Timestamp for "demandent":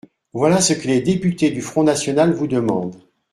2.47-2.95